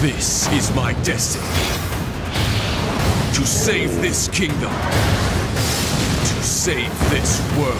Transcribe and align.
This 0.00 0.48
is 0.52 0.74
my 0.74 0.94
destiny. 1.04 1.44
To 3.34 3.44
save 3.44 4.00
this 4.00 4.28
kingdom, 4.28 4.72
to 6.30 6.42
save 6.42 6.90
this 7.10 7.42
world. 7.58 7.76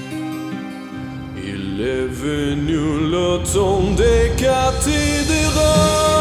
il 1.46 1.82
est 1.82 2.06
venu 2.06 3.10
le 3.12 3.40
temps 3.52 3.92
des 3.98 4.32
cathédrales. 4.38 6.13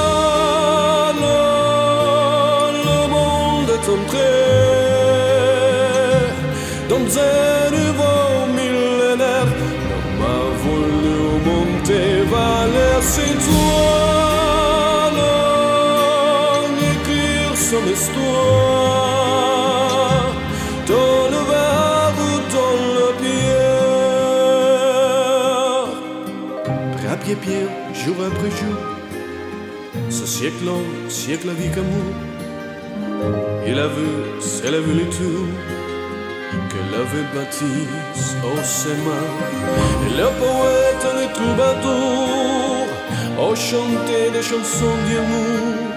Après 28.27 28.51
jour, 28.51 28.79
ce 30.11 30.27
siècle 30.27 30.65
long, 30.65 30.85
siècle 31.09 31.49
avec 31.51 31.73
amour, 31.77 32.13
il 33.67 33.79
a 33.79 33.87
vu, 33.87 34.11
c'est 34.41 34.71
la 34.71 34.81
vu 34.81 34.93
les 34.95 35.11
tours 35.17 35.49
qu'elle 36.71 36.95
avait 37.05 37.29
bâties 37.35 37.89
au 38.51 38.57
séma. 38.63 39.23
Et 40.07 40.11
le 40.21 40.29
poète, 40.41 41.07
le 41.21 41.27
troubadour, 41.37 42.87
ont 43.39 43.55
chanté 43.55 44.31
des 44.33 44.43
chansons 44.43 44.97
d'amour. 45.07 45.93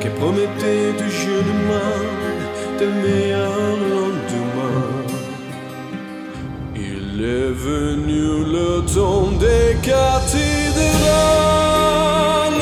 Qui 0.00 0.08
promettaient 0.08 0.92
du 0.92 1.10
jeunement 1.10 1.98
de 2.80 2.86
meilleurs 3.02 3.76
lendemains. 3.92 5.06
Il 6.74 7.22
est 7.22 7.52
venu 7.52 8.44
le 8.56 8.82
temps 8.94 9.30
des 9.38 9.76
seul 11.00 12.56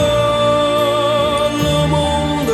le 1.64 1.78
monde 1.94 2.52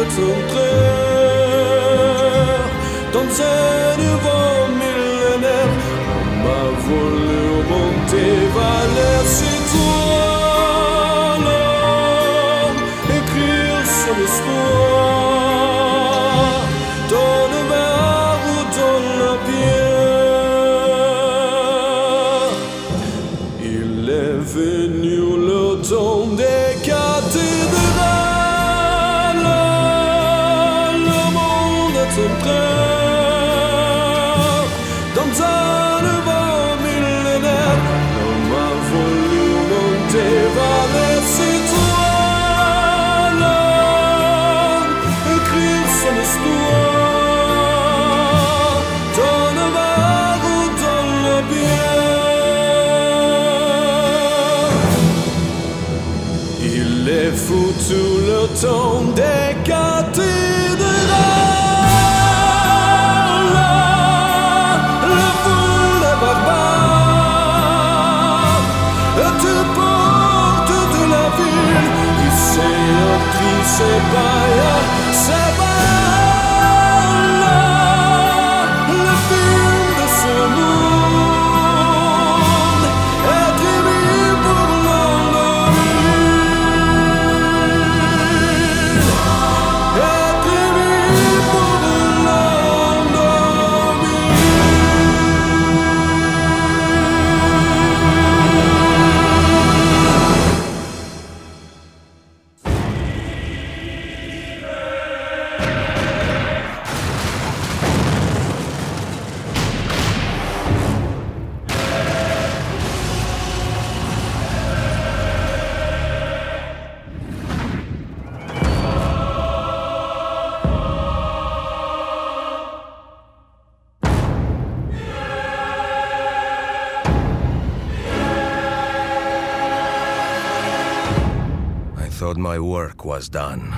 thought 132.34 132.40
my 132.40 132.58
work 132.58 133.04
was 133.04 133.28
done. 133.28 133.72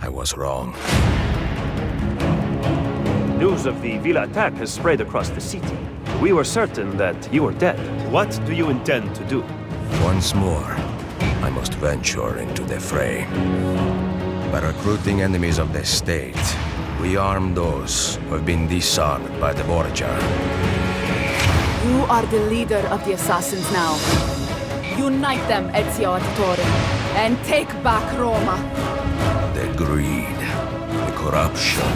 I 0.00 0.08
was 0.08 0.36
wrong. 0.36 0.74
News 3.38 3.66
of 3.66 3.82
the 3.82 3.98
Villa 3.98 4.22
attack 4.22 4.54
has 4.54 4.72
spread 4.72 5.00
across 5.00 5.28
the 5.30 5.40
city. 5.40 5.76
We 6.20 6.32
were 6.32 6.44
certain 6.44 6.96
that 6.96 7.32
you 7.32 7.42
were 7.42 7.52
dead. 7.52 7.78
What 8.12 8.30
do 8.46 8.54
you 8.54 8.70
intend 8.70 9.14
to 9.16 9.24
do? 9.24 9.44
Once 10.02 10.34
more, 10.34 10.74
I 11.44 11.50
must 11.50 11.74
venture 11.74 12.38
into 12.38 12.64
the 12.64 12.80
fray. 12.80 13.26
By 14.52 14.60
recruiting 14.60 15.20
enemies 15.22 15.58
of 15.58 15.72
the 15.72 15.84
state, 15.84 16.56
we 17.00 17.16
arm 17.16 17.54
those 17.54 18.16
who 18.16 18.34
have 18.34 18.46
been 18.46 18.66
disarmed 18.68 19.40
by 19.40 19.52
the 19.52 19.64
Borgia. 19.64 20.14
You 21.86 22.06
are 22.08 22.26
the 22.26 22.40
leader 22.50 22.82
of 22.90 23.04
the 23.04 23.12
assassins 23.12 23.70
now. 23.72 23.94
Unite 24.98 25.46
them, 25.48 25.68
Ezio 25.74 26.18
Auditore, 26.18 26.87
and 27.18 27.36
take 27.44 27.68
back 27.82 28.06
Roma. 28.16 28.56
The 29.52 29.66
greed, 29.76 30.38
the 31.06 31.12
corruption, 31.16 31.90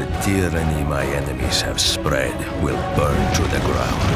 the 0.00 0.06
tyranny 0.20 0.82
my 0.82 1.06
enemies 1.06 1.60
have 1.60 1.80
spread 1.80 2.36
will 2.60 2.82
burn 2.96 3.22
to 3.34 3.42
the 3.54 3.60
ground. 3.68 4.14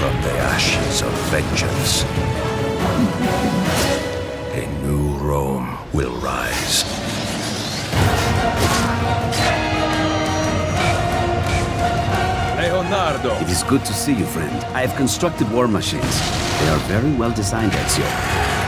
From 0.00 0.14
the 0.22 0.34
ashes 0.54 1.02
of 1.02 1.12
vengeance, 1.28 2.04
a 4.56 4.64
new 4.86 5.12
Rome 5.18 5.76
will 5.92 6.16
rise. 6.20 6.84
Leonardo! 12.56 13.34
It 13.44 13.50
is 13.50 13.62
good 13.64 13.84
to 13.84 13.92
see 13.92 14.14
you, 14.14 14.24
friend. 14.24 14.64
I 14.74 14.80
have 14.86 14.96
constructed 14.96 15.52
war 15.52 15.68
machines. 15.68 16.16
They 16.60 16.68
are 16.70 16.82
very 16.88 17.12
well 17.12 17.32
designed, 17.32 17.72
Ezio. 17.72 18.59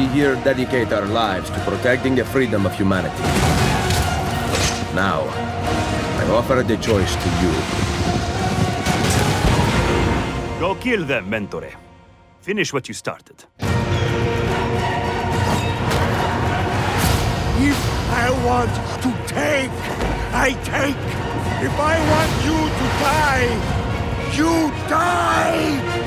We 0.00 0.06
here 0.06 0.34
dedicate 0.36 0.94
our 0.94 1.04
lives 1.04 1.50
to 1.50 1.60
protecting 1.60 2.14
the 2.14 2.24
freedom 2.24 2.64
of 2.64 2.74
humanity. 2.74 3.22
Now, 4.94 5.28
I 6.20 6.24
offer 6.30 6.62
the 6.62 6.78
choice 6.78 7.14
to 7.16 7.28
you. 7.42 7.52
Go 10.58 10.74
kill 10.76 11.04
them, 11.04 11.28
Mentore. 11.28 11.74
Finish 12.40 12.72
what 12.72 12.88
you 12.88 12.94
started. 12.94 13.44
If 17.68 17.78
I 18.24 18.30
want 18.48 18.72
to 19.04 19.10
take, 19.28 19.76
I 20.32 20.56
take. 20.64 21.04
If 21.62 21.78
I 21.78 21.96
want 22.12 22.32
you 22.46 22.58
to 22.78 22.86
die, 23.04 23.48
you 24.38 24.70
die! 24.88 25.99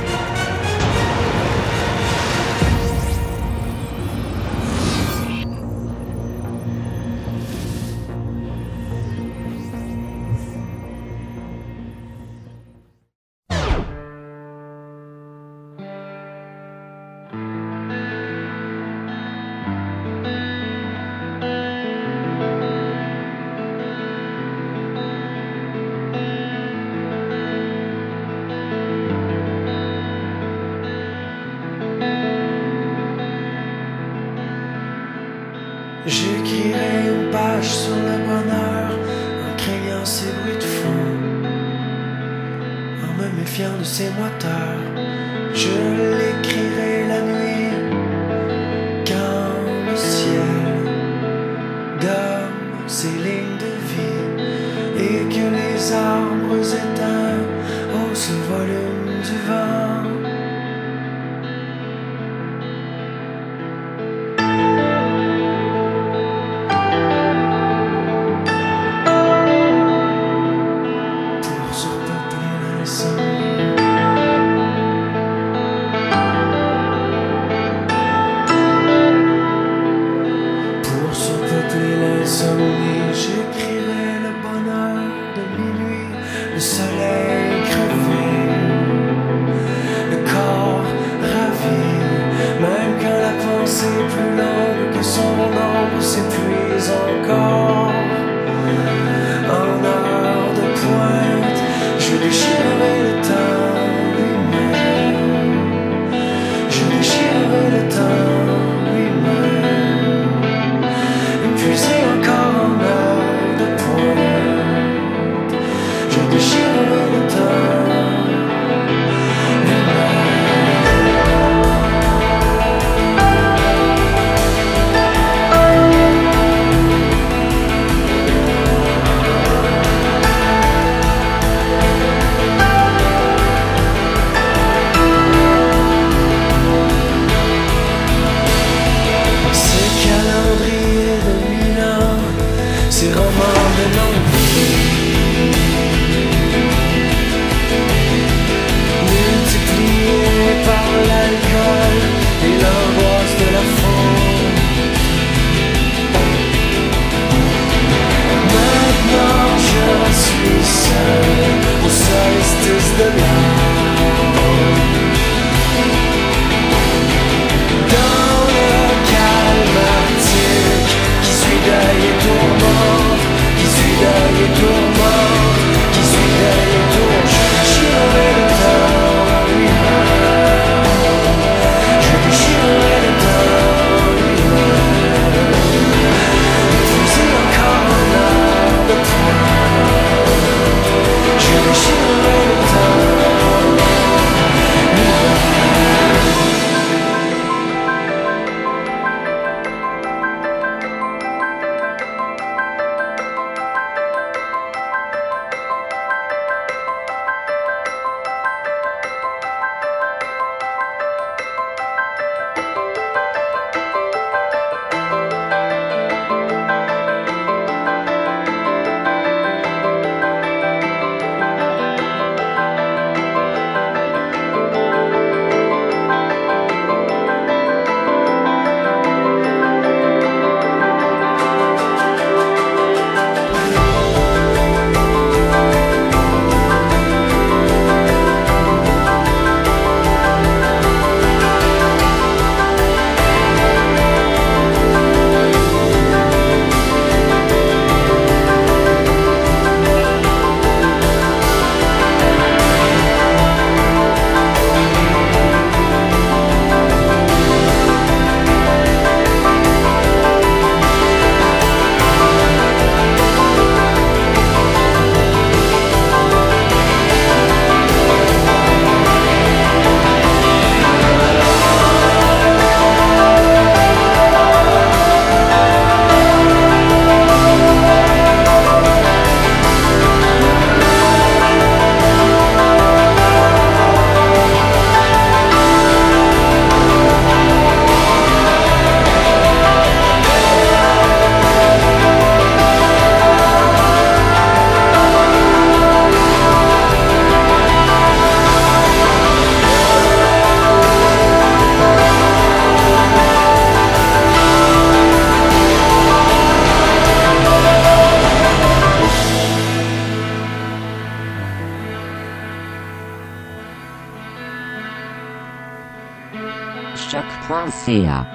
Choc.ca 316.95 318.25
We 318.31 318.32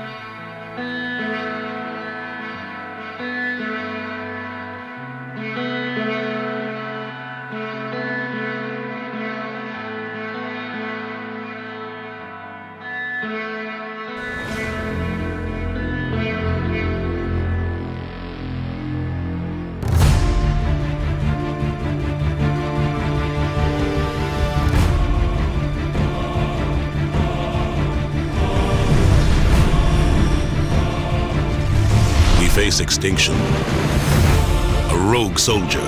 soldier 35.48 35.80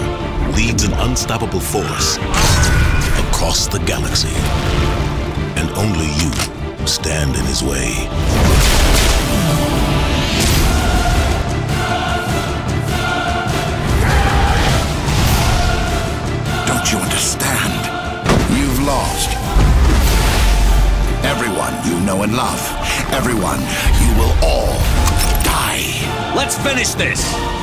leads 0.57 0.85
an 0.85 0.93
unstoppable 1.07 1.61
force 1.61 2.17
across 3.29 3.67
the 3.67 3.79
galaxy. 3.85 4.33
And 5.61 5.69
only 5.77 6.09
you 6.17 6.33
stand 6.87 7.37
in 7.37 7.45
his 7.45 7.63
way. 7.63 7.93
Don't 16.67 16.91
you 16.91 16.97
understand? 16.97 17.73
You've 18.57 18.81
lost. 18.87 19.29
Everyone 21.23 21.75
you 21.85 22.01
know 22.07 22.23
and 22.23 22.35
love. 22.35 22.63
Everyone 23.13 23.61
you 24.01 24.11
will 24.19 24.35
all 24.43 24.73
die. 25.45 25.85
Let's 26.35 26.57
finish 26.57 26.95
this! 26.95 27.60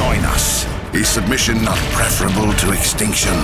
Join 0.00 0.24
us. 0.24 0.64
Is 0.94 1.06
submission 1.06 1.62
not 1.62 1.76
preferable 1.92 2.54
to 2.54 2.72
extinction? 2.72 3.34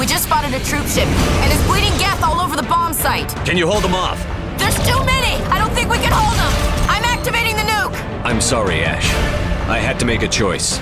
We 0.00 0.06
just 0.06 0.24
spotted 0.24 0.54
a 0.54 0.64
troop 0.64 0.86
ship, 0.86 1.04
and 1.04 1.52
it's 1.52 1.62
bleeding 1.68 1.92
Geth 1.98 2.22
all 2.22 2.40
over 2.40 2.56
the 2.56 2.62
bomb 2.62 2.94
site. 2.94 3.28
Can 3.44 3.58
you 3.58 3.66
hold 3.66 3.84
them 3.84 3.94
off? 3.94 4.18
There's 4.56 4.74
too 4.88 5.04
many! 5.04 5.36
I 5.52 5.58
don't 5.58 5.74
think 5.74 5.90
we 5.90 5.98
can 5.98 6.12
hold 6.12 6.34
them! 6.40 6.52
I'm 6.88 7.04
activating 7.04 7.56
the 7.56 7.66
nuke! 7.70 8.24
I'm 8.24 8.40
sorry, 8.40 8.82
Ash. 8.82 9.04
I 9.68 9.76
had 9.76 10.00
to 10.00 10.06
make 10.06 10.22
a 10.22 10.28
choice. 10.28 10.78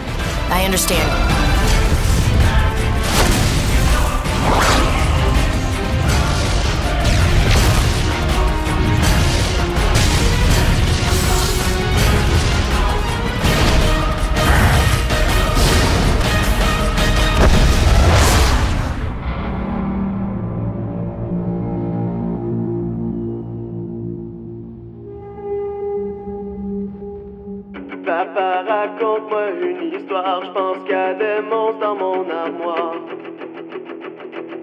I 0.48 0.64
understand. 0.64 1.37
Raconte-moi 29.18 29.50
une 29.60 29.92
histoire, 29.94 30.44
je 30.44 30.50
pense 30.50 30.78
qu'il 30.84 30.92
y 30.92 30.94
a 30.94 31.14
des 31.14 31.42
monstres 31.48 31.78
dans 31.80 31.94
mon 31.94 32.30
armoire. 32.30 32.94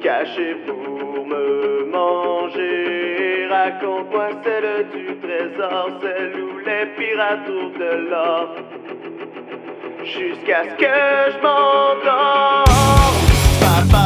Cachés 0.01 0.55
pour 0.65 1.25
me 1.25 1.85
manger, 1.91 3.47
raconte-moi 3.49 4.29
celle 4.43 4.87
du 4.93 5.17
trésor, 5.17 5.89
celle 6.01 6.33
où 6.41 6.59
les 6.59 6.85
pirates 6.95 7.45
trouvent 7.45 7.77
de 7.77 8.09
l'or. 8.09 8.55
Jusqu'à 10.03 10.63
ce 10.63 10.75
que 10.75 11.31
je 11.31 11.37
m'endorme. 11.41 12.65
Papa, 13.59 14.04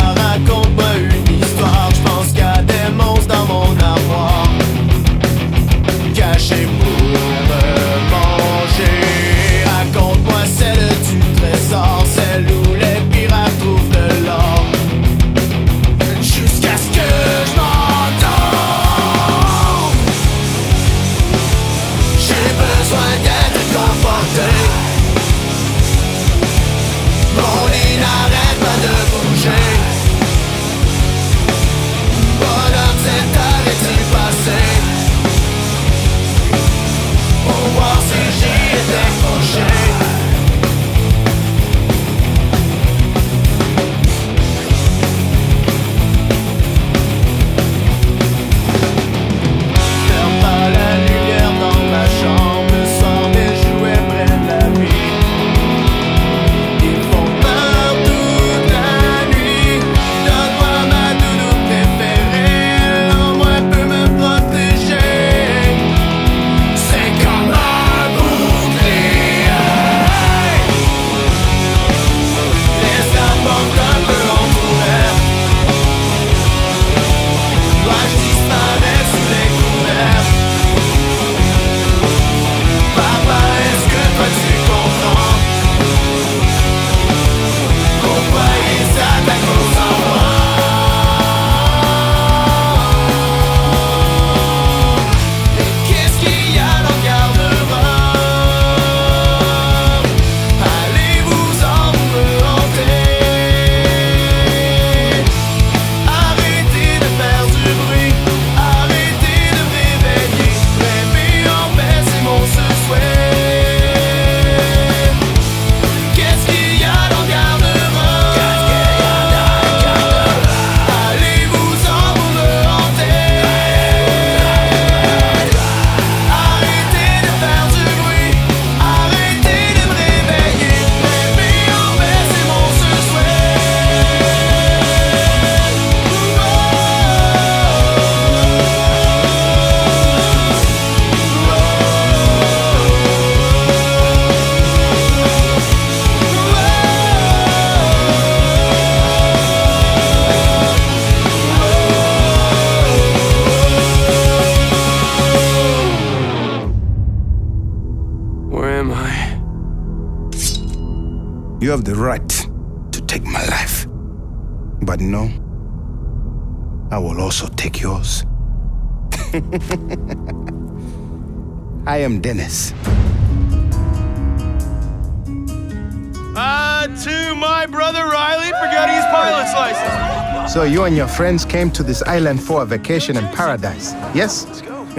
So 180.49 180.63
you 180.63 180.85
and 180.85 180.97
your 180.97 181.07
friends 181.07 181.45
came 181.45 181.69
to 181.71 181.83
this 181.83 182.01
island 182.01 182.41
for 182.41 182.63
a 182.63 182.65
vacation 182.65 183.15
in 183.15 183.23
paradise, 183.35 183.93
yes? 184.15 184.45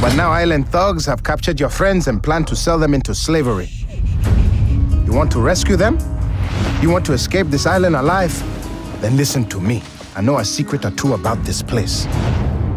but 0.00 0.16
now 0.16 0.30
island 0.30 0.66
thugs 0.70 1.04
have 1.04 1.22
captured 1.22 1.60
your 1.60 1.68
friends 1.68 2.08
and 2.08 2.22
plan 2.22 2.46
to 2.46 2.56
sell 2.56 2.78
them 2.78 2.94
into 2.94 3.14
slavery. 3.14 3.68
You 5.04 5.12
want 5.12 5.30
to 5.32 5.38
rescue 5.38 5.76
them? 5.76 5.98
You 6.80 6.88
want 6.88 7.04
to 7.06 7.12
escape 7.12 7.48
this 7.48 7.66
island 7.66 7.94
alive? 7.94 8.32
Then 9.02 9.18
listen 9.18 9.44
to 9.50 9.60
me. 9.60 9.82
I 10.16 10.22
know 10.22 10.38
a 10.38 10.44
secret 10.46 10.86
or 10.86 10.92
two 10.92 11.12
about 11.12 11.44
this 11.44 11.62
place. 11.62 12.06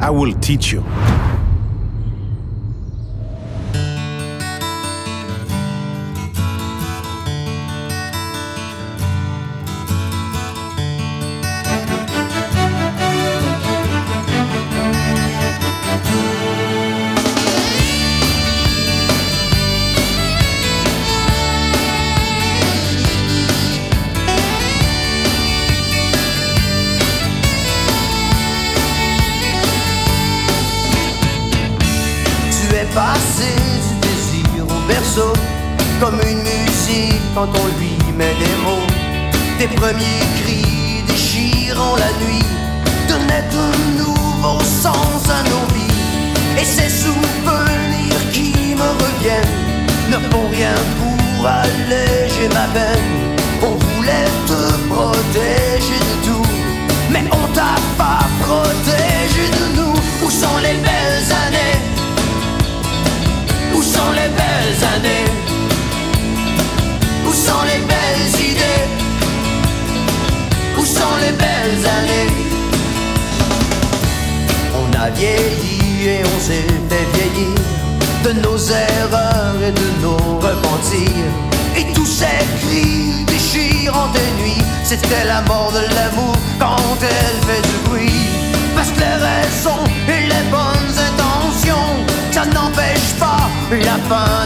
I 0.02 0.10
will 0.10 0.34
teach 0.42 0.74
you. 0.74 0.84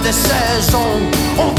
Des 0.07 0.13
saisons. 0.13 1.01
On 1.37 1.56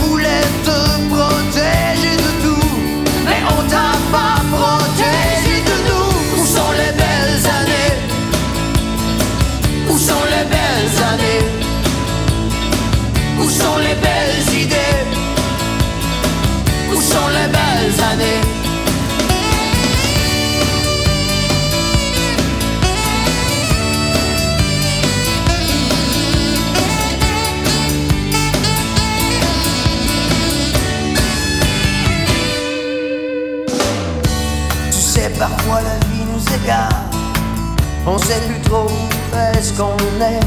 trop 38.69 38.87
où 38.87 39.37
est-ce 39.37 39.73
qu'on 39.73 39.97
est. 40.21 40.41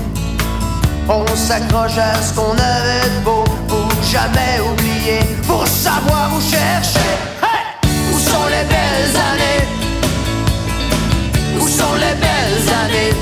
On 1.10 1.26
s'accroche 1.36 1.98
à 1.98 2.22
ce 2.22 2.34
qu'on 2.34 2.52
avait 2.52 3.10
de 3.16 3.20
beau 3.26 3.44
pour 3.68 3.90
jamais 4.04 4.60
oublier, 4.72 5.20
pour 5.48 5.68
savoir 5.68 6.32
où 6.36 6.42
chercher. 6.42 7.14
Où 8.14 8.20
sont 8.20 8.48
les 8.56 8.66
belles 8.74 9.16
années? 9.30 9.64
Où 11.60 11.68
sont 11.68 11.96
les 11.96 12.16
belles 12.26 12.66
années? 12.84 13.14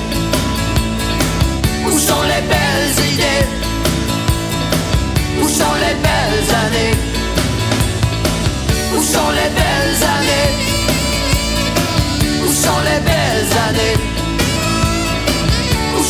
Où 1.88 1.98
sont 1.98 2.24
les 2.32 2.44
belles 2.54 2.94
idées? 3.14 3.46
Où 5.42 5.48
sont 5.48 5.76
les 5.86 5.96
belles 6.06 6.50
années? 6.64 6.96
Où 8.96 9.02
sont 9.02 9.32
les 9.40 9.50
belles 9.60 10.00
années? 10.16 10.50
Où 12.44 12.48
sont 12.52 12.82
les 12.90 13.00
belles 13.10 13.52
années? 13.68 14.19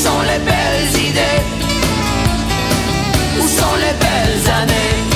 Sont 0.09 0.21
les 0.21 0.39
belles 0.39 1.07
idées? 1.07 1.41
Où 3.39 3.47
sont 3.47 3.75
les 3.83 3.95
belles 4.03 4.51
années? 4.61 5.08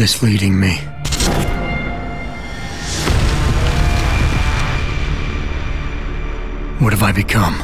This 0.00 0.22
leading 0.22 0.58
me? 0.58 0.76
What 6.78 6.94
have 6.94 7.02
I 7.02 7.12
become? 7.12 7.60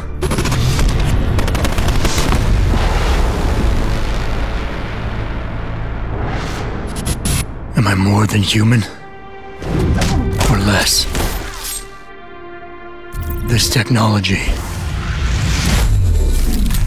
Am 7.75 7.87
I 7.87 7.95
more 7.95 8.27
than 8.27 8.43
human? 8.43 8.83
Or 10.51 10.59
less? 10.59 11.07
This 13.49 13.71
technology, 13.71 14.45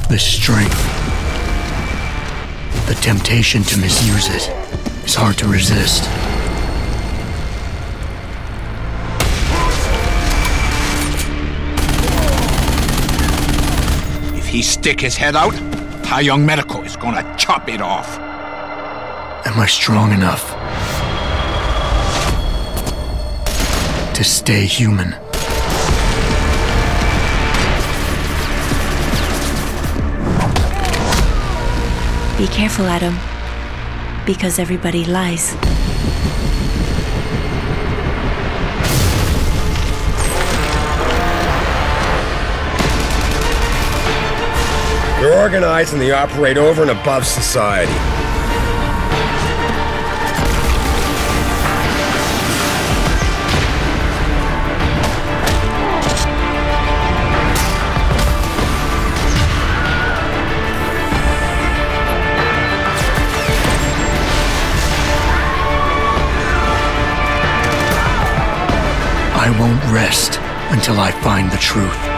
this 0.09 0.23
strength, 0.23 0.77
the 2.85 2.93
temptation 3.01 3.63
to 3.63 3.79
misuse 3.79 4.29
it 4.29 4.58
it's 5.09 5.15
hard 5.15 5.35
to 5.35 5.47
resist. 5.47 6.03
If 14.37 14.45
he 14.45 14.61
stick 14.61 15.01
his 15.01 15.17
head 15.17 15.35
out, 15.35 15.55
Tai 16.03 16.19
Yong 16.19 16.45
Medical 16.45 16.83
is 16.83 16.95
gonna 16.95 17.23
chop 17.39 17.67
it 17.69 17.81
off. 17.81 18.19
Am 19.47 19.59
I 19.59 19.65
strong 19.65 20.11
enough 20.11 20.53
to 24.13 24.23
stay 24.23 24.63
human? 24.65 25.15
Be 32.37 32.45
careful, 32.53 32.85
Adam 32.85 33.17
because 34.29 34.59
everybody 34.59 35.05
lies. 35.05 35.55
They're 45.19 45.41
organized 45.41 45.93
and 45.93 46.01
they 46.01 46.11
operate 46.11 46.57
over 46.57 46.83
and 46.83 46.91
above 46.91 47.25
society. 47.25 47.91
I 69.49 69.59
won't 69.59 69.83
rest 69.85 70.37
until 70.69 70.99
I 70.99 71.09
find 71.09 71.51
the 71.51 71.57
truth. 71.57 72.08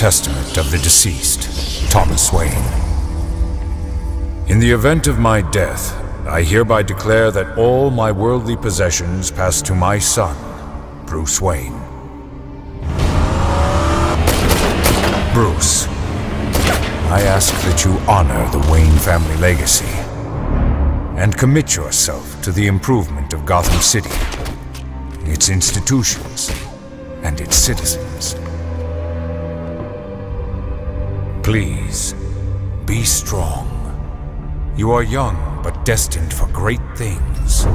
Testament 0.00 0.56
of 0.56 0.70
the 0.70 0.78
deceased, 0.78 1.90
Thomas 1.90 2.32
Wayne. 2.32 2.50
In 4.48 4.58
the 4.58 4.70
event 4.70 5.06
of 5.08 5.18
my 5.18 5.42
death, 5.42 5.94
I 6.26 6.42
hereby 6.42 6.82
declare 6.84 7.30
that 7.32 7.58
all 7.58 7.90
my 7.90 8.10
worldly 8.10 8.56
possessions 8.56 9.30
pass 9.30 9.60
to 9.60 9.74
my 9.74 9.98
son, 9.98 10.34
Bruce 11.04 11.38
Wayne. 11.42 11.78
Bruce, 15.34 15.86
I 17.10 17.20
ask 17.26 17.52
that 17.66 17.84
you 17.84 17.92
honor 18.08 18.48
the 18.52 18.72
Wayne 18.72 18.98
family 19.00 19.36
legacy 19.36 19.92
and 21.20 21.36
commit 21.36 21.76
yourself 21.76 22.40
to 22.40 22.52
the 22.52 22.68
improvement 22.68 23.34
of 23.34 23.44
Gotham 23.44 23.82
City, 23.82 24.08
its 25.30 25.50
institutions, 25.50 26.50
and 27.22 27.38
its 27.38 27.54
citizens. 27.54 28.09
Please, 31.42 32.14
be 32.84 33.02
strong. 33.02 33.66
You 34.76 34.92
are 34.92 35.02
young, 35.02 35.60
but 35.64 35.84
destined 35.86 36.32
for 36.32 36.46
great 36.48 36.82
things. 36.96 37.66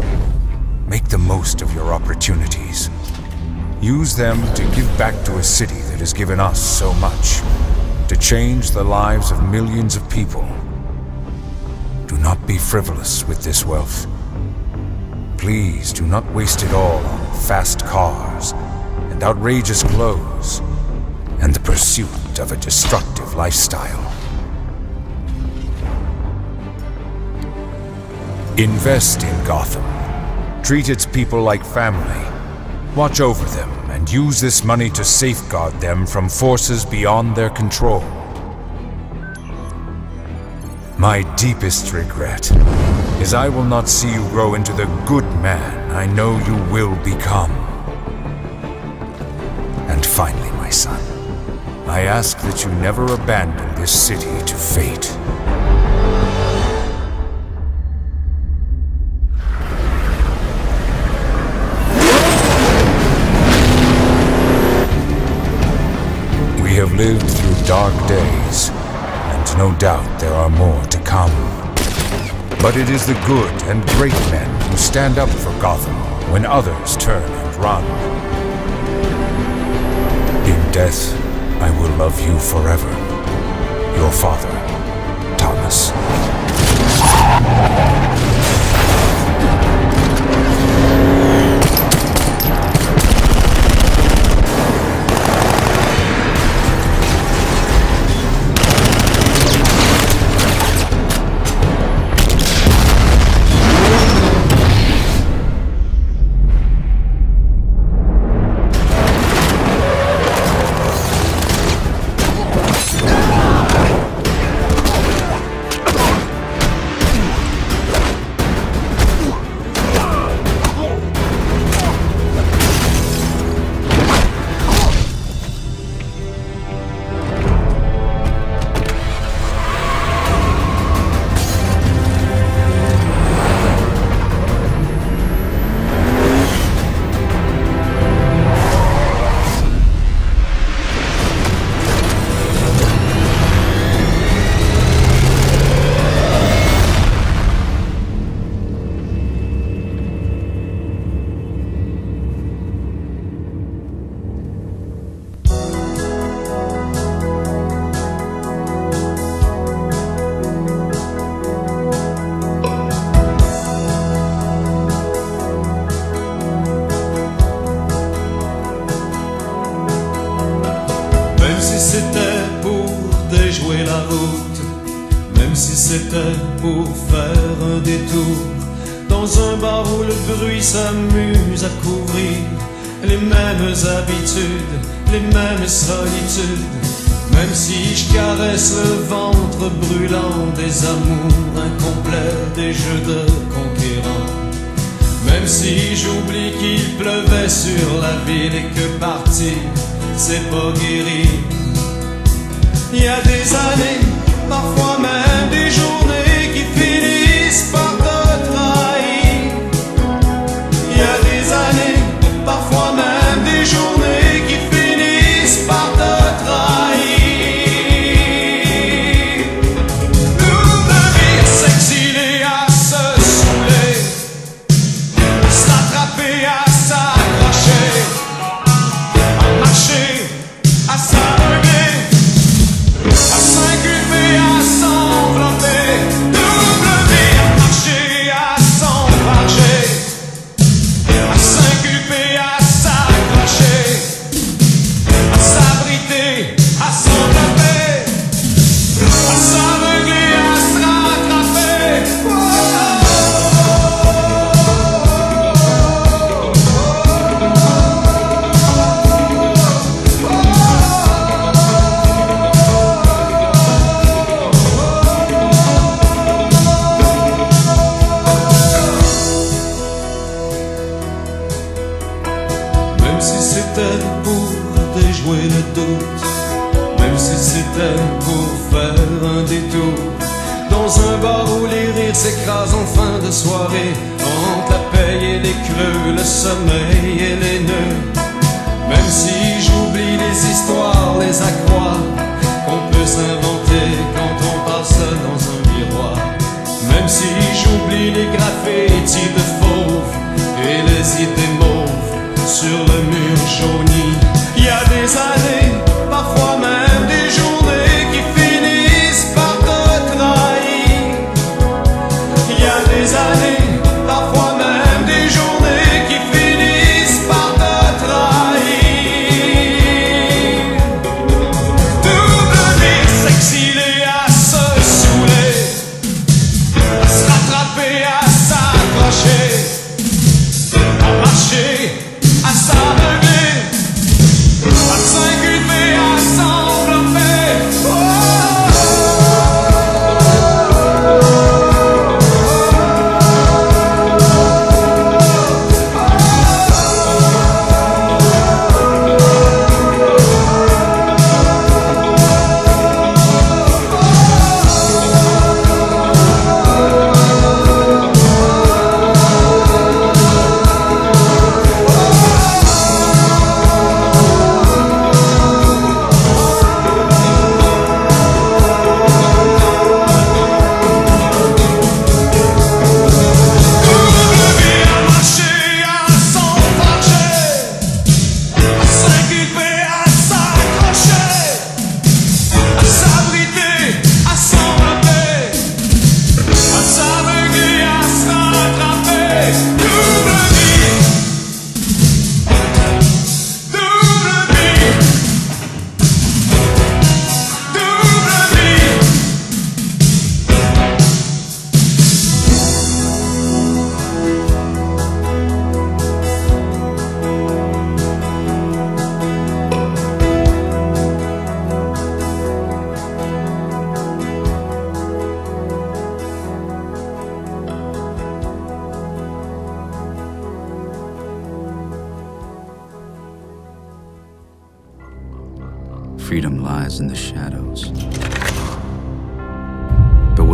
Make 0.88 1.06
the 1.10 1.18
most 1.18 1.64
of 1.64 1.74
your 1.74 1.92
opportunities. 1.92 2.92
Use 3.82 4.16
them 4.16 4.40
to 4.54 4.64
give 4.76 4.88
back 5.00 5.16
to 5.26 5.38
a 5.38 5.44
city 5.44 5.82
that 5.90 6.00
has 6.00 6.14
given 6.14 6.40
us 6.40 6.60
so 6.62 6.94
much, 6.94 7.42
to 8.08 8.16
change 8.16 8.70
the 8.70 8.84
lives 8.84 9.32
of 9.32 9.44
millions 9.50 9.96
of 9.96 10.08
people. 10.12 10.48
Do 12.06 12.18
not 12.20 12.46
be 12.46 12.60
frivolous 12.60 13.28
with 13.28 13.44
this 13.44 13.66
wealth. 13.66 14.06
Please 15.38 15.92
do 15.92 16.06
not 16.06 16.24
waste 16.34 16.62
it 16.62 16.72
all 16.72 17.04
on 17.04 17.36
fast 17.36 17.84
cars 17.84 18.52
and 19.10 19.24
outrageous 19.24 19.82
clothes 19.82 20.60
and 21.42 21.54
the 21.54 21.60
pursuit 21.62 22.25
of 22.40 22.52
a 22.52 22.58
destructive 22.58 23.34
lifestyle. 23.36 24.12
Invest 28.58 29.24
in 29.24 29.46
Gotham. 29.46 29.84
Treat 30.64 30.90
its 30.90 31.06
people 31.06 31.42
like 31.42 31.66
family. 31.66 32.24
Watch 32.96 33.20
over 33.20 33.46
them 33.46 33.70
and 33.92 34.12
use 34.12 34.40
this 34.40 34.64
money 34.64 34.90
to 34.92 35.04
safeguard 35.04 35.74
them 35.82 36.06
from 36.06 36.30
forces 36.30 36.86
beyond 36.86 37.36
their 37.36 37.50
control. 37.50 38.02
My 40.98 41.24
deepest 41.36 41.92
regret 41.92 42.50
is 43.22 43.34
I 43.34 43.50
will 43.50 43.64
not 43.64 43.90
see 43.90 44.12
you 44.12 44.24
grow 44.30 44.56
into 44.56 44.72
the 44.74 44.86
good 45.06 45.26
man 45.42 45.92
I 45.92 46.06
know 46.06 46.38
you 46.46 46.56
will 46.74 46.96
become. 47.04 47.52
And 49.90 50.06
finally, 50.06 50.52
my 50.52 50.70
son, 50.70 51.15
I 51.96 52.02
ask 52.02 52.38
that 52.40 52.66
you 52.66 52.72
never 52.74 53.06
abandon 53.06 53.74
this 53.76 53.90
city 53.90 54.26
to 54.46 54.56
fate. 54.56 55.08
We 66.62 66.76
have 66.76 66.92
lived 66.96 67.30
through 67.30 67.66
dark 67.66 67.94
days, 68.10 68.72
and 68.72 69.58
no 69.58 69.74
doubt 69.80 70.20
there 70.20 70.34
are 70.34 70.50
more 70.50 70.84
to 70.84 71.00
come. 71.04 71.32
But 72.62 72.76
it 72.76 72.90
is 72.90 73.08
the 73.08 73.14
good 73.26 73.54
and 73.70 73.82
great 73.92 74.20
men 74.32 74.50
who 74.70 74.76
stand 74.76 75.18
up 75.18 75.30
for 75.30 75.58
Gotham 75.62 75.96
when 76.34 76.46
others 76.46 76.98
turn 76.98 77.24
and 77.24 77.56
run. 77.56 77.86
In 80.46 80.72
death, 80.74 81.25
I 81.66 81.72
will 81.80 81.90
love 81.98 82.22
you 82.22 82.38
forever. 82.38 82.92
Your 83.98 84.12
father, 84.12 84.54
Thomas. 85.36 85.92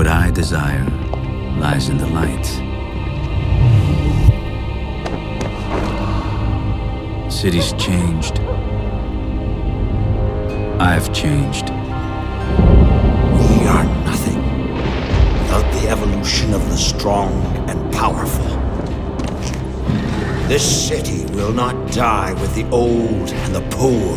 What 0.01 0.09
I 0.09 0.31
desire 0.31 0.83
lies 1.59 1.87
in 1.89 1.99
the 1.99 2.07
light. 2.07 2.47
Cities 7.31 7.73
changed. 7.73 8.39
I've 10.79 11.13
changed. 11.13 11.69
We 11.69 13.67
are 13.67 13.85
nothing 14.09 14.41
without 15.37 15.71
the 15.75 15.87
evolution 15.87 16.55
of 16.55 16.67
the 16.71 16.77
strong 16.77 17.31
and 17.69 17.93
powerful. 17.93 18.49
This 20.47 20.65
city 20.87 21.31
will 21.35 21.53
not 21.53 21.91
die 21.91 22.33
with 22.41 22.55
the 22.55 22.67
old 22.71 23.29
and 23.31 23.53
the 23.53 23.61
poor 23.69 24.15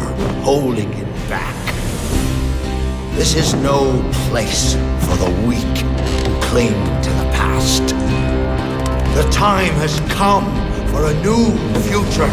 holding 0.48 0.90
it. 0.94 1.13
This 3.16 3.36
is 3.36 3.54
no 3.54 4.02
place 4.28 4.74
for 5.06 5.16
the 5.16 5.30
weak 5.46 5.78
who 6.26 6.40
cling 6.42 6.74
to 7.02 7.10
the 7.10 7.30
past. 7.32 7.86
The 9.14 9.28
time 9.30 9.72
has 9.74 10.00
come 10.12 10.44
for 10.88 11.06
a 11.06 11.14
new 11.22 11.56
future, 11.82 12.28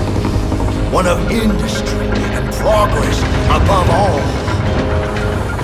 one 0.91 1.05
of 1.05 1.31
industry 1.31 2.07
and 2.33 2.51
progress 2.55 3.19
above 3.49 3.89
all. 3.91 4.19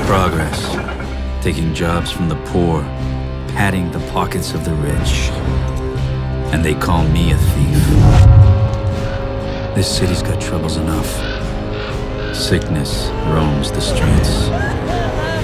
Progress. 0.06 0.76
Taking 1.44 1.74
jobs 1.74 2.12
from 2.12 2.30
the 2.30 2.38
poor, 2.52 2.84
padding 3.50 3.92
the 3.92 4.00
pockets 4.12 4.54
of 4.54 4.66
the 4.66 4.76
rich. 4.76 5.30
And 6.54 6.64
they 6.64 6.76
call 6.76 7.04
me 7.08 7.32
a 7.32 7.38
thief. 7.38 7.84
This 9.76 9.88
city's 9.98 10.22
got 10.22 10.40
troubles 10.40 10.78
enough. 10.78 11.10
Sickness 12.36 13.10
roams 13.34 13.72
the 13.72 13.82
streets. 13.82 14.67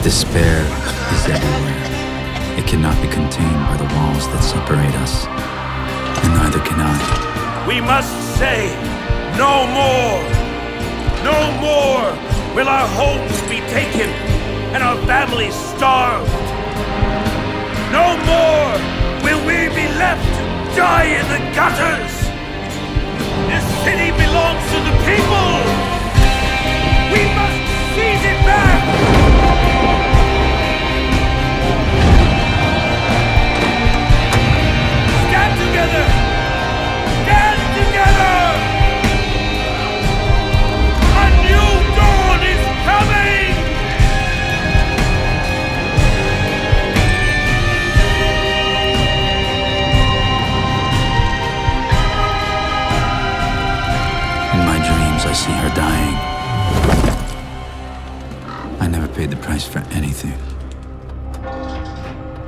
Despair 0.03 0.59
is 1.15 1.23
everywhere. 1.31 2.59
It 2.59 2.67
cannot 2.67 3.01
be 3.01 3.07
contained 3.07 3.63
by 3.71 3.77
the 3.79 3.87
walls 3.95 4.27
that 4.35 4.43
separate 4.43 4.93
us. 4.99 5.23
And 6.27 6.35
neither 6.35 6.59
can 6.59 6.75
I. 6.75 7.63
We 7.65 7.79
must 7.79 8.11
say 8.35 8.67
no 9.39 9.63
more. 9.71 10.19
No 11.23 11.39
more 11.63 12.03
will 12.51 12.67
our 12.67 12.87
homes 12.99 13.39
be 13.47 13.63
taken 13.71 14.11
and 14.75 14.83
our 14.83 14.99
families 15.07 15.55
starved. 15.55 16.27
No 17.95 18.19
more 18.27 18.75
will 19.23 19.39
we 19.47 19.71
be 19.71 19.87
left 19.95 20.27
to 20.35 20.43
die 20.75 21.15
in 21.15 21.25
the 21.31 21.39
gutters. 21.55 22.11
This 23.47 23.65
city 23.87 24.11
belongs 24.19 24.63
to 24.67 24.79
the 24.83 24.95
people. 25.07 25.51
We 27.07 27.23
must 27.39 27.59
seize 27.95 28.25
it 28.35 28.39
back. 28.43 29.22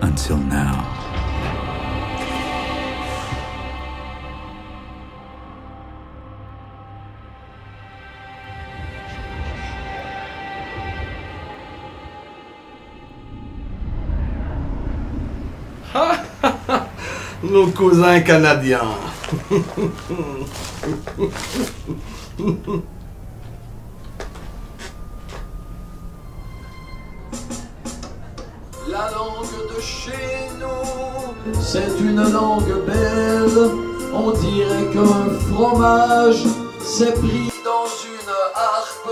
Until 0.01 0.38
now. 0.38 0.95
nos 17.43 17.73
cousins 17.73 18.23
canadiens. 18.23 18.97
C'est 31.76 31.99
une 31.99 32.23
langue 32.32 32.86
belle, 32.88 33.69
on 34.13 34.32
dirait 34.32 34.88
qu'un 34.93 35.28
fromage 35.51 36.45
s'est 36.82 37.11
pris 37.11 37.51
dans 37.65 37.86
une 38.05 38.32
harpe 38.55 39.11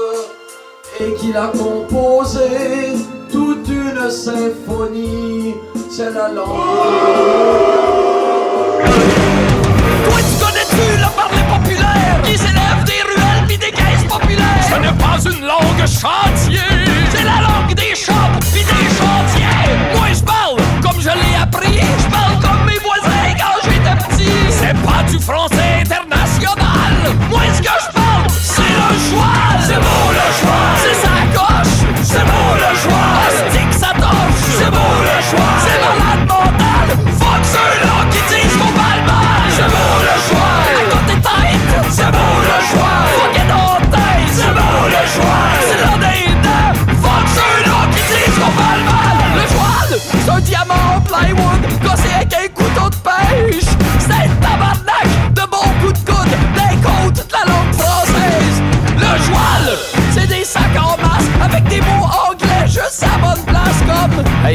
et 0.97 1.14
qu'il 1.16 1.36
a 1.36 1.47
composé 1.47 2.93
toute 3.30 3.68
une 3.68 4.09
symphonie. 4.09 5.55
C'est 5.91 6.11
la 6.11 6.30
langue. 6.30 6.47
Toi, 10.05 10.20
tu 10.20 10.45
connais-tu 10.45 11.01
la 11.01 11.09
parler 11.09 11.43
populaire 11.49 12.22
qui 12.24 12.38
s'élève 12.38 12.82
des 12.86 13.01
ruelles 13.03 13.45
puis 13.45 13.57
des 13.57 13.72
caisses 13.72 14.07
populaires? 14.07 14.64
Ce 14.70 14.80
n'est 14.80 14.97
pas 15.03 15.20
une 15.26 15.45
langue 15.45 15.86
chantier, 15.86 16.61
c'est 17.14 17.26
la 17.26 17.41
langue 17.41 17.76
des 17.76 17.93
shops 17.93 18.39
puis 18.53 18.64
des 18.64 18.88
chantiers. 18.95 19.97
Moi, 19.97 20.07
je 20.14 20.24
comme 20.84 20.99
je 20.99 21.09
l'ai 21.09 21.36
appris. 21.41 21.79
Je 21.79 22.09
parle 22.09 22.39
comme 22.41 22.65
mes 22.65 22.79
voisins 22.79 23.34
quand 23.39 23.57
j'étais 23.63 23.95
petit. 24.05 24.31
C'est 24.49 24.77
pas 24.84 25.03
du 25.09 25.19
français 25.19 25.81
international. 25.81 27.15
Moi, 27.29 27.41
ce 27.53 27.61
que 27.61 27.67
je 27.67 27.91
parle, 27.93 28.29
c'est 28.29 28.61
le 28.61 28.99
choix. 29.09 29.53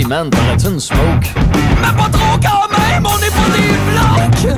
man, 0.08 0.30
t'aurais-tu 0.30 0.66
une 0.68 0.80
smoke? 0.80 1.34
Mais 1.80 1.96
pas 1.96 2.08
trop 2.08 2.38
quand 2.42 2.68
même, 2.78 3.04
on 3.04 3.18
n'est 3.18 3.30
pas 3.30 3.48
des 3.56 3.68
blocs! 3.90 4.56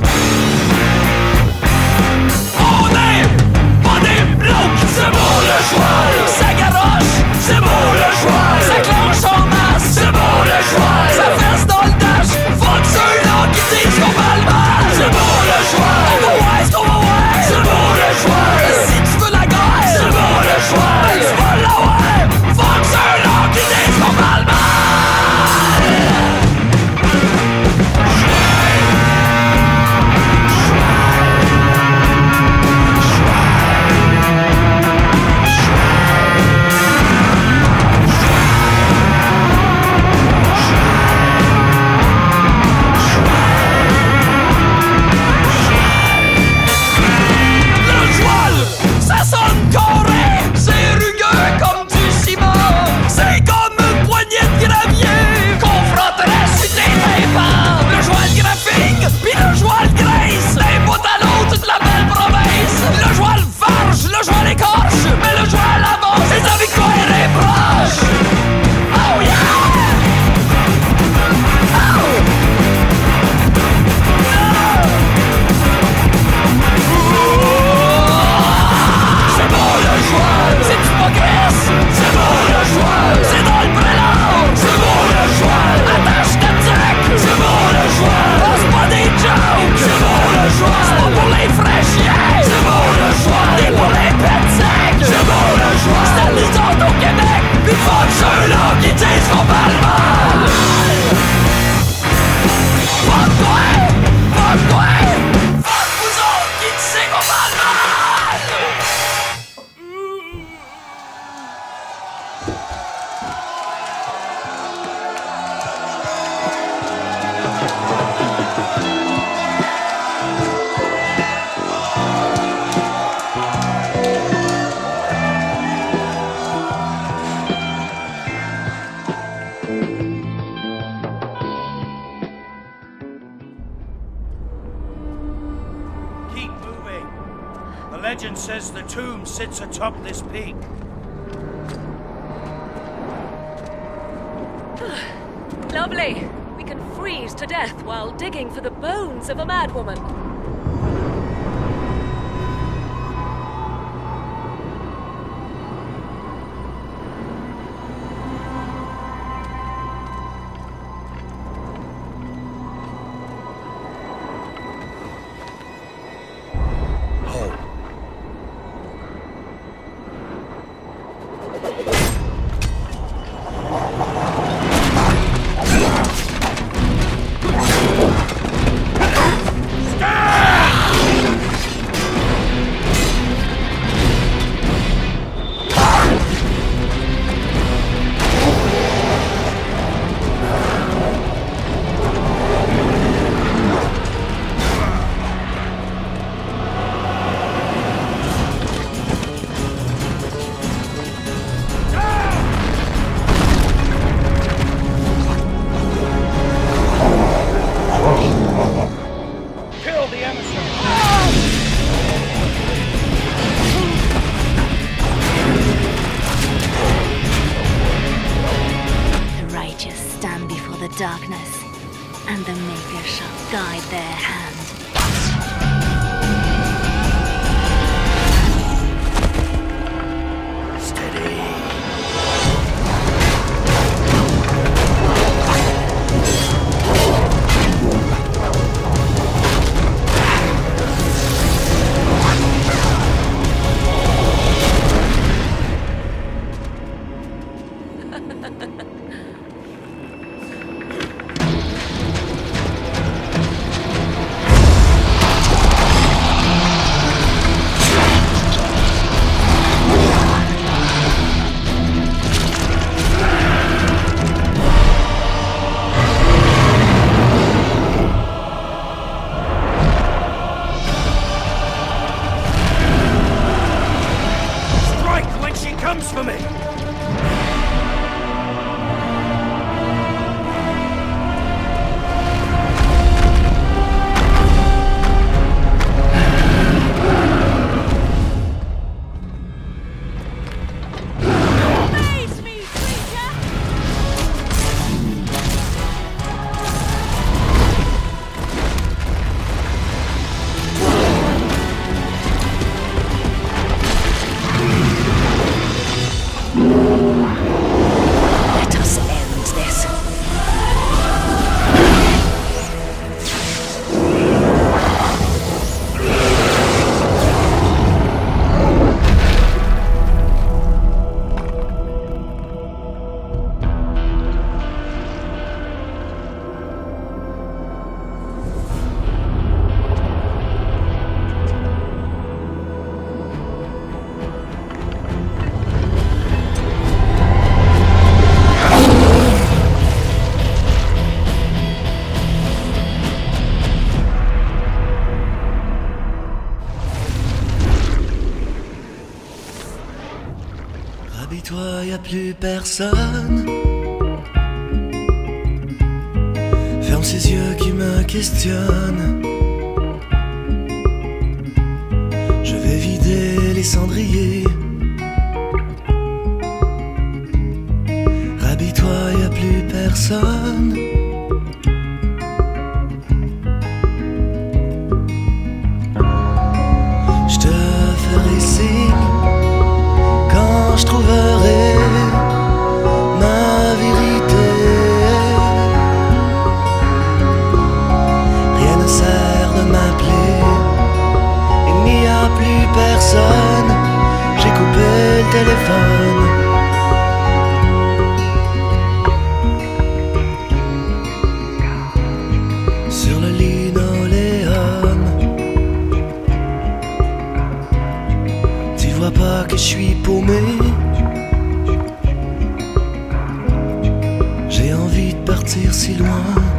Si 415.80 415.94
loin 415.94 416.49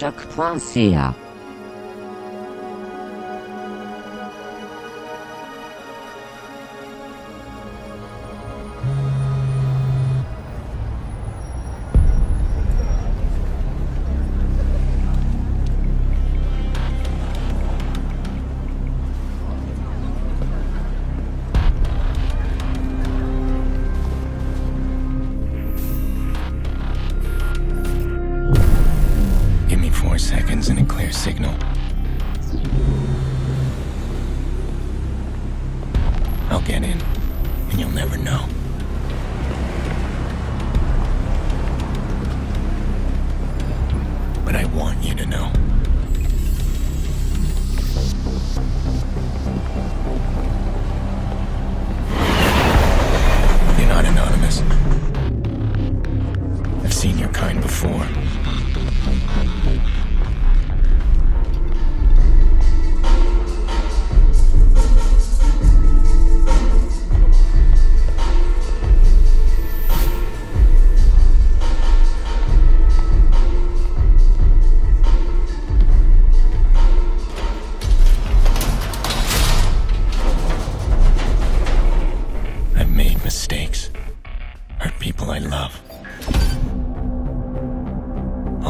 choc.ca. 0.00 1.29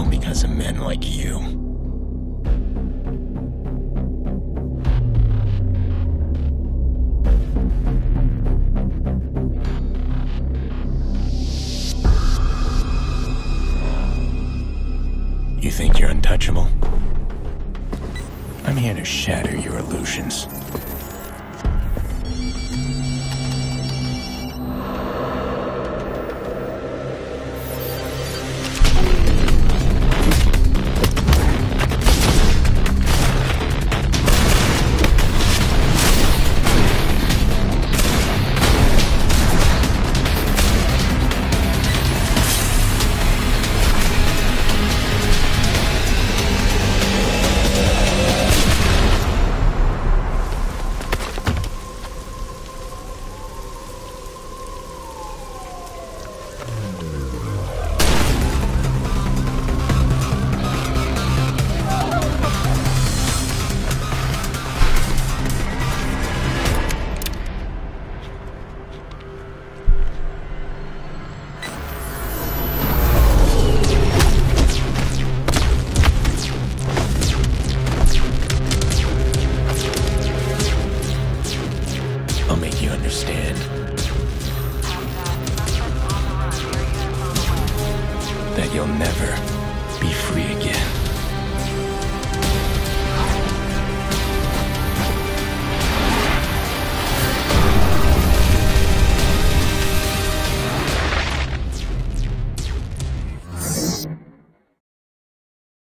all 0.00 0.10
because 0.10 0.44
of 0.44 0.50
men 0.50 0.80
like 0.80 1.04
you. 1.04 1.38
You 15.60 15.70
think 15.70 15.98
you're 15.98 16.08
untouchable? 16.08 16.68
I'm 18.64 18.76
here 18.76 18.94
to 18.94 19.04
shatter 19.04 19.54
your 19.56 19.78
illusions. 19.78 20.46